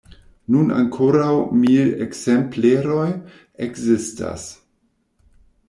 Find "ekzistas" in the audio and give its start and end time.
3.69-4.51